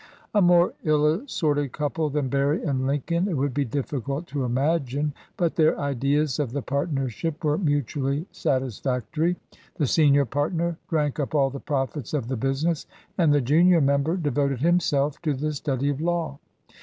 A 0.33 0.41
more 0.41 0.73
ill 0.83 1.05
assorted 1.05 1.73
couple 1.73 2.09
than 2.09 2.27
Berry 2.27 2.63
and 2.63 2.87
Lincoln 2.87 3.27
it 3.27 3.37
would 3.37 3.53
be 3.53 3.65
difficult 3.65 4.25
to 4.29 4.43
imagine 4.43 5.13
but 5.37 5.53
their 5.53 5.79
ideas 5.79 6.39
of 6.39 6.53
the 6.53 6.63
partnership 6.63 7.43
were 7.43 7.59
mutually 7.59 8.25
satisfac 8.33 9.03
tory. 9.13 9.35
The 9.75 9.85
senior 9.85 10.25
partner 10.25 10.79
drank 10.89 11.19
up 11.19 11.35
all 11.35 11.51
the 11.51 11.59
profits 11.59 12.15
of 12.15 12.29
the 12.29 12.35
business, 12.35 12.87
and 13.15 13.31
the 13.31 13.41
junior 13.41 13.79
member 13.79 14.17
devoted 14.17 14.61
himself 14.61 15.21
to 15.21 15.35
the 15.35 15.53
study 15.53 15.89
of 15.91 16.01
law. 16.01 16.39